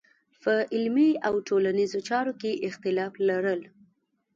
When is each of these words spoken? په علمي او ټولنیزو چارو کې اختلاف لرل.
په 0.43 0.53
علمي 0.73 1.11
او 1.27 1.33
ټولنیزو 1.47 1.99
چارو 2.09 2.33
کې 2.41 2.61
اختلاف 2.67 3.13
لرل. 3.29 3.61